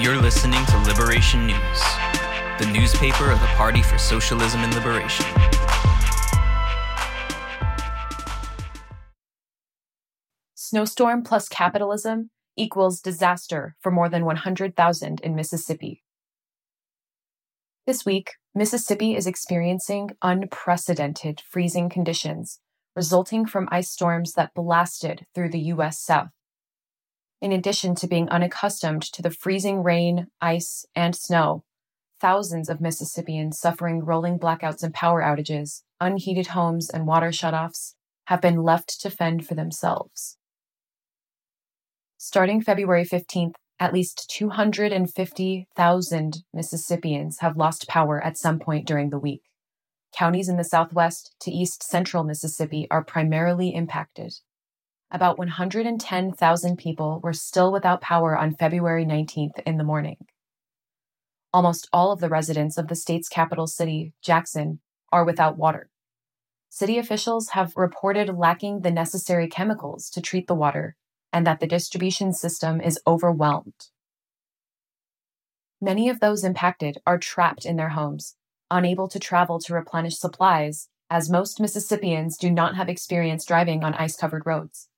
[0.00, 1.82] You're listening to Liberation News,
[2.58, 5.26] the newspaper of the Party for Socialism and Liberation.
[10.54, 16.02] Snowstorm plus capitalism equals disaster for more than 100,000 in Mississippi.
[17.86, 22.60] This week, Mississippi is experiencing unprecedented freezing conditions
[22.96, 26.00] resulting from ice storms that blasted through the U.S.
[26.00, 26.30] South.
[27.40, 31.64] In addition to being unaccustomed to the freezing rain, ice, and snow,
[32.20, 37.94] thousands of Mississippians suffering rolling blackouts and power outages, unheated homes, and water shutoffs
[38.26, 40.36] have been left to fend for themselves.
[42.18, 49.18] Starting February 15th, at least 250,000 Mississippians have lost power at some point during the
[49.18, 49.44] week.
[50.14, 54.34] Counties in the southwest to east central Mississippi are primarily impacted.
[55.12, 60.18] About 110,000 people were still without power on February 19th in the morning.
[61.52, 64.78] Almost all of the residents of the state's capital city, Jackson,
[65.10, 65.90] are without water.
[66.68, 70.94] City officials have reported lacking the necessary chemicals to treat the water
[71.32, 73.88] and that the distribution system is overwhelmed.
[75.80, 78.36] Many of those impacted are trapped in their homes,
[78.70, 83.94] unable to travel to replenish supplies, as most Mississippians do not have experience driving on
[83.94, 84.89] ice covered roads.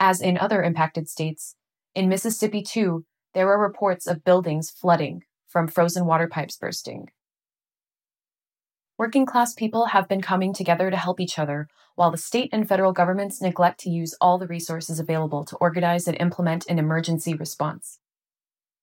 [0.00, 1.56] As in other impacted states,
[1.94, 3.04] in Mississippi too,
[3.34, 7.08] there are reports of buildings flooding from frozen water pipes bursting.
[8.96, 12.68] Working class people have been coming together to help each other, while the state and
[12.68, 17.34] federal governments neglect to use all the resources available to organize and implement an emergency
[17.34, 17.98] response.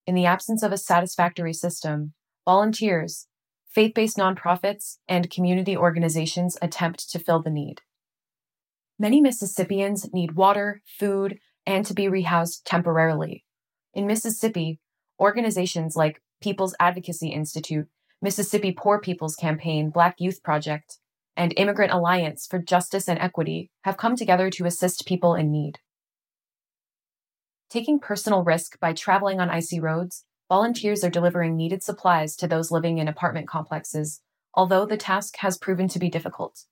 [0.05, 2.13] In the absence of a satisfactory system,
[2.45, 3.27] volunteers,
[3.69, 7.81] faith based nonprofits, and community organizations attempt to fill the need.
[8.97, 13.43] Many Mississippians need water, food, and to be rehoused temporarily.
[13.93, 14.79] In Mississippi,
[15.19, 17.87] organizations like People's Advocacy Institute
[18.21, 20.97] Mississippi Poor People's Campaign, Black Youth Project,
[21.35, 25.79] and Immigrant Alliance for Justice and Equity have come together to assist people in need.
[27.69, 32.71] Taking personal risk by traveling on icy roads, volunteers are delivering needed supplies to those
[32.71, 34.21] living in apartment complexes,
[34.53, 36.63] although the task has proven to be difficult.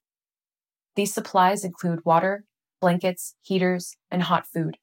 [0.96, 2.46] These supplies include water,
[2.80, 4.78] blankets, heaters, and hot food.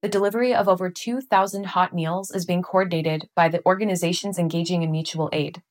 [0.00, 4.92] The delivery of over 2,000 hot meals is being coordinated by the organizations engaging in
[4.92, 5.62] mutual aid.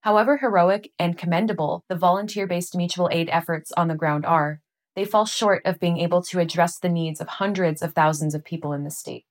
[0.00, 4.60] However heroic and commendable the volunteer based mutual aid efforts on the ground are,
[4.96, 8.44] they fall short of being able to address the needs of hundreds of thousands of
[8.44, 9.24] people in the state.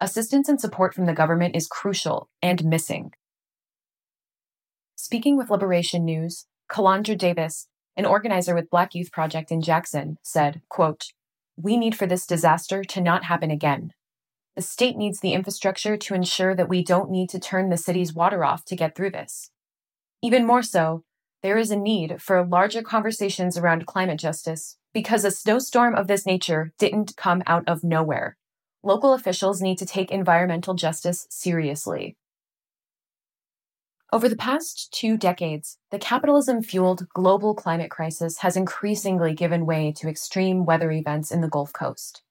[0.00, 3.12] Assistance and support from the government is crucial and missing.
[4.94, 10.60] Speaking with Liberation News, Kalandra Davis, an organizer with Black Youth Project in Jackson, said,
[10.68, 11.12] quote,
[11.56, 13.92] we need for this disaster to not happen again.
[14.56, 18.14] The state needs the infrastructure to ensure that we don't need to turn the city's
[18.14, 19.50] water off to get through this.
[20.22, 21.04] Even more so,
[21.42, 26.24] there is a need for larger conversations around climate justice because a snowstorm of this
[26.24, 28.36] nature didn't come out of nowhere.
[28.82, 32.16] Local officials need to take environmental justice seriously.
[34.12, 39.92] Over the past two decades, the capitalism fueled global climate crisis has increasingly given way
[39.96, 42.22] to extreme weather events in the Gulf Coast.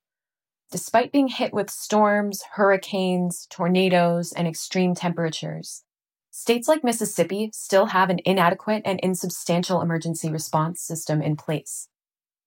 [0.71, 5.83] Despite being hit with storms, hurricanes, tornadoes, and extreme temperatures,
[6.31, 11.89] states like Mississippi still have an inadequate and insubstantial emergency response system in place.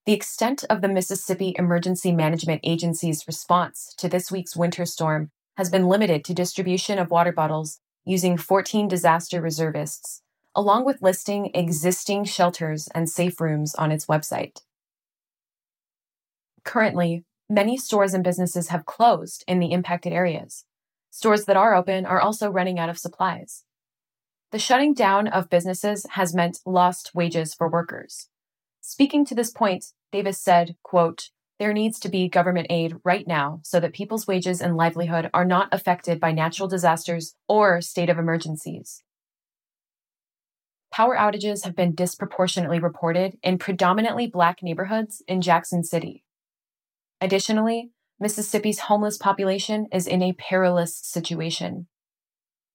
[0.06, 5.68] The extent of the Mississippi Emergency Management Agency's response to this week's winter storm has
[5.68, 10.22] been limited to distribution of water bottles using 14 disaster reservists,
[10.54, 14.62] along with listing existing shelters and safe rooms on its website.
[16.64, 20.64] Currently, many stores and businesses have closed in the impacted areas.
[21.10, 23.64] Stores that are open are also running out of supplies.
[24.52, 28.28] The shutting down of businesses has meant lost wages for workers.
[28.80, 33.60] Speaking to this point, Davis said, quote, there needs to be government aid right now
[33.64, 38.18] so that people's wages and livelihood are not affected by natural disasters or state of
[38.18, 39.02] emergencies.
[40.92, 46.24] Power outages have been disproportionately reported in predominantly black neighborhoods in Jackson City.
[47.20, 47.90] Additionally,
[48.20, 51.86] Mississippi's homeless population is in a perilous situation.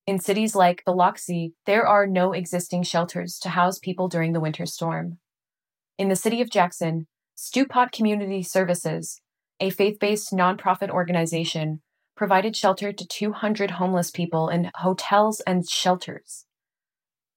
[0.06, 4.66] In cities like Biloxi, there are no existing shelters to house people during the winter
[4.66, 5.18] storm.
[5.98, 7.08] In the city of Jackson,
[7.44, 9.20] Stewpot Community Services,
[9.60, 11.82] a faith based nonprofit organization,
[12.16, 16.46] provided shelter to 200 homeless people in hotels and shelters.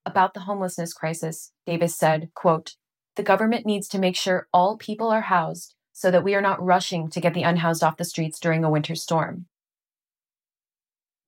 [0.05, 2.77] About the homelessness crisis, Davis said, quote,
[3.17, 6.63] The government needs to make sure all people are housed so that we are not
[6.63, 9.47] rushing to get the unhoused off the streets during a winter storm.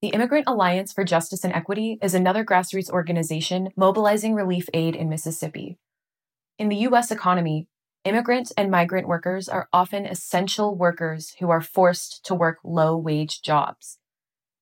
[0.02, 5.10] The Immigrant Alliance for Justice and Equity is another grassroots organization mobilizing relief aid in
[5.10, 5.78] Mississippi.
[6.58, 7.10] In the U.S.
[7.10, 7.69] economy,
[8.04, 13.42] immigrant and migrant workers are often essential workers who are forced to work low wage
[13.42, 14.00] jobs.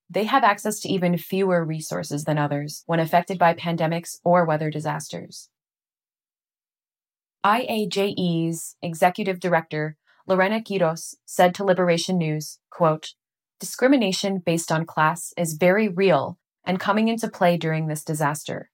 [0.10, 4.70] They have access to even fewer resources than others when affected by pandemics or weather
[4.70, 5.50] disasters.
[7.46, 13.14] IAJE's executive director, Lorena Quiros, said to Liberation News, quote,
[13.60, 18.70] Discrimination based on class is very real and coming into play during this disaster.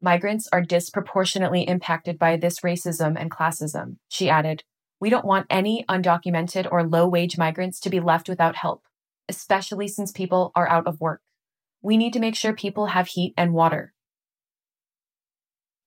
[0.00, 4.62] Migrants are disproportionately impacted by this racism and classism, she added.
[5.00, 8.84] We don't want any undocumented or low wage migrants to be left without help,
[9.28, 11.22] especially since people are out of work.
[11.82, 13.92] We need to make sure people have heat and water.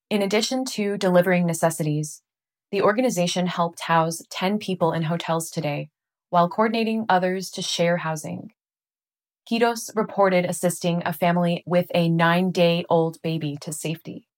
[0.09, 2.21] In addition to delivering necessities,
[2.69, 5.89] the organization helped house 10 people in hotels today,
[6.29, 8.51] while coordinating others to share housing.
[9.51, 14.29] Quiros reported assisting a family with a nine day old baby to safety.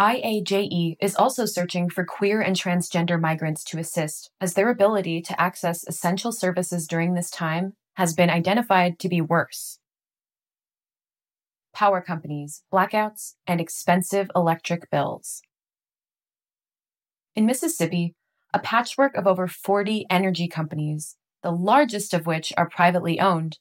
[0.00, 5.40] IAJE is also searching for queer and transgender migrants to assist, as their ability to
[5.40, 9.78] access essential services during this time has been identified to be worse
[11.72, 15.42] power companies, blackouts, and expensive electric bills.
[17.34, 18.14] In Mississippi,
[18.52, 23.58] a patchwork of over 40 energy companies, the largest of which are privately owned,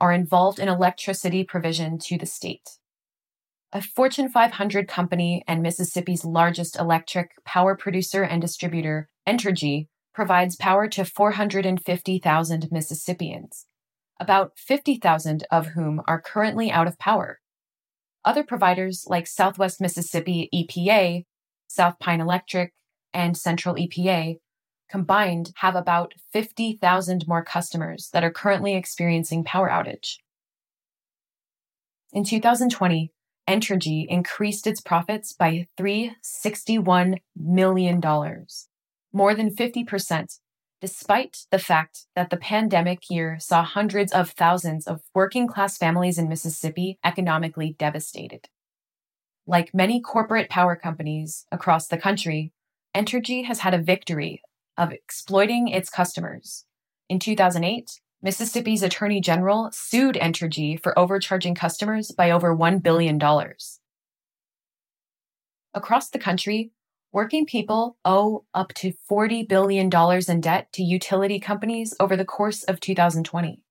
[0.00, 2.78] are involved in electricity provision to the state.
[3.72, 10.88] A Fortune 500 company and Mississippi's largest electric power producer and distributor, Entergy, provides power
[10.88, 13.66] to 450,000 Mississippians,
[14.18, 17.40] about 50,000 of whom are currently out of power.
[18.24, 21.24] Other providers like Southwest Mississippi EPA,
[21.66, 22.72] South Pine Electric,
[23.12, 24.38] and Central EPA
[24.88, 30.16] combined have about 50,000 more customers that are currently experiencing power outage.
[32.12, 33.12] In 2020,
[33.48, 38.00] Entergy increased its profits by $361 million,
[39.12, 40.38] more than 50%,
[40.80, 46.18] despite the fact that the pandemic year saw hundreds of thousands of working class families
[46.18, 48.48] in Mississippi economically devastated.
[49.46, 52.52] Like many corporate power companies across the country,
[52.94, 54.42] Entergy has had a victory
[54.78, 56.64] of exploiting its customers.
[57.10, 63.20] In 2008, Mississippi's Attorney General sued Entergy for overcharging customers by over $1 billion.
[65.74, 66.72] Across the country,
[67.10, 69.90] Working people owe up to $40 billion
[70.28, 73.62] in debt to utility companies over the course of 2020.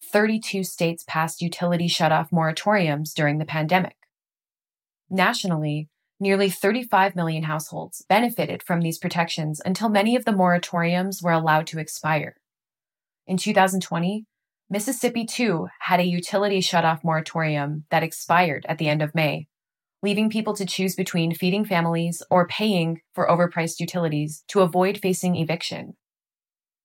[0.00, 3.96] 32 states passed utility shutoff moratoriums during the pandemic.
[5.10, 11.32] Nationally, nearly 35 million households benefited from these protections until many of the moratoriums were
[11.32, 12.36] allowed to expire.
[13.26, 14.24] In 2020,
[14.68, 19.46] Mississippi too had a utility shutoff moratorium that expired at the end of May,
[20.02, 25.36] leaving people to choose between feeding families or paying for overpriced utilities to avoid facing
[25.36, 25.94] eviction.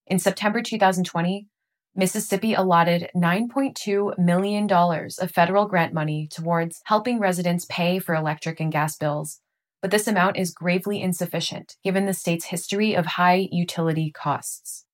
[0.05, 1.47] In September 2020,
[1.95, 8.71] Mississippi allotted $9.2 million of federal grant money towards helping residents pay for electric and
[8.71, 9.41] gas bills,
[9.81, 14.85] but this amount is gravely insufficient given the state's history of high utility costs.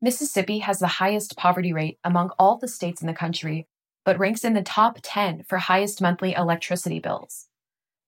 [0.00, 3.68] Mississippi has the highest poverty rate among all the states in the country
[4.04, 7.48] but ranks in the top 10 for highest monthly electricity bills.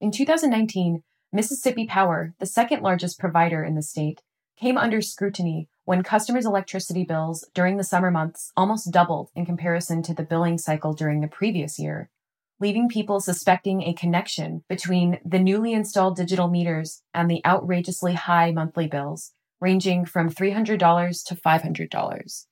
[0.01, 1.03] In 2019,
[1.33, 4.23] Mississippi Power, the second largest provider in the state,
[4.59, 10.03] came under scrutiny when customers' electricity bills during the summer months almost doubled in comparison
[10.03, 12.11] to the billing cycle during the previous year,
[12.59, 18.51] leaving people suspecting a connection between the newly installed digital meters and the outrageously high
[18.51, 22.47] monthly bills, ranging from $300 to $500.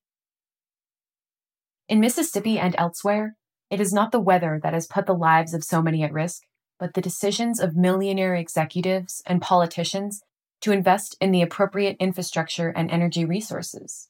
[1.88, 3.36] In Mississippi and elsewhere,
[3.70, 6.42] it is not the weather that has put the lives of so many at risk,
[6.78, 10.22] but the decisions of millionaire executives and politicians
[10.62, 14.08] to invest in the appropriate infrastructure and energy resources.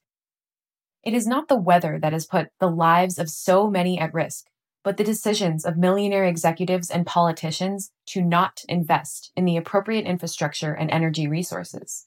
[1.05, 4.47] It is not the weather that has put the lives of so many at risk,
[4.85, 10.73] but the decisions of millionaire executives and politicians to not invest in the appropriate infrastructure
[10.73, 12.07] and energy resources.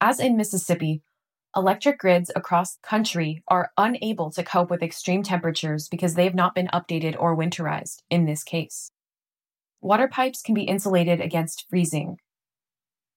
[0.00, 1.02] As in Mississippi,
[1.56, 6.34] Electric grids across the country are unable to cope with extreme temperatures because they have
[6.34, 8.90] not been updated or winterized in this case.
[9.80, 12.18] Water pipes can be insulated against freezing.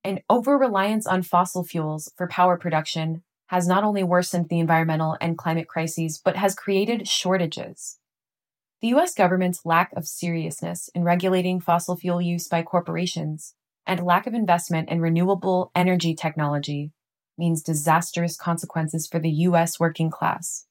[0.03, 5.17] An over reliance on fossil fuels for power production has not only worsened the environmental
[5.21, 7.99] and climate crises, but has created shortages.
[8.81, 13.53] The US government's lack of seriousness in regulating fossil fuel use by corporations
[13.85, 16.91] and lack of investment in renewable energy technology
[17.37, 19.79] means disastrous consequences for the U.S.
[19.79, 20.65] working class.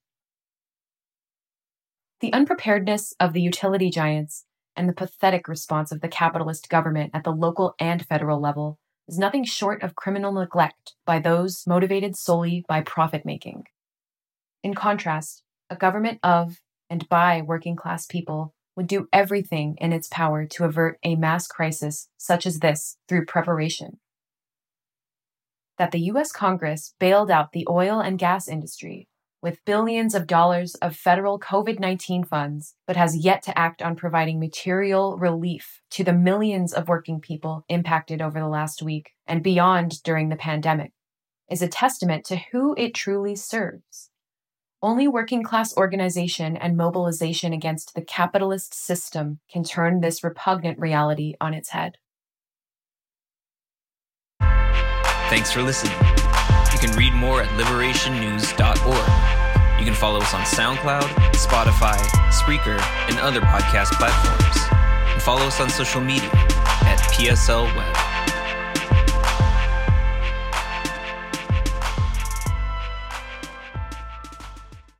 [2.21, 4.45] The unpreparedness of the utility giants
[4.75, 8.79] and the pathetic response of the capitalist government at the local and federal level
[9.09, 13.65] is nothing short of criminal neglect by those motivated solely by profit making.
[14.63, 20.09] In contrast, a government of and by working class people would do everything in its
[20.09, 23.99] power to avert a mass crisis such as this through preparation.
[25.77, 29.09] That the US Congress bailed out the oil and gas industry
[29.43, 33.97] with billions of dollars of federal COVID 19 funds, but has yet to act on
[33.97, 39.43] providing material relief to the millions of working people impacted over the last week and
[39.43, 40.93] beyond during the pandemic,
[41.51, 44.11] is a testament to who it truly serves.
[44.83, 51.35] Only working class organization and mobilization against the capitalist system can turn this repugnant reality
[51.41, 51.99] on its head.
[55.31, 55.97] Thanks for listening.
[56.73, 59.79] You can read more at liberationnews.org.
[59.79, 61.97] You can follow us on SoundCloud, Spotify,
[62.33, 64.57] Spreaker, and other podcast platforms.
[65.13, 68.10] And follow us on social media at PSL Web.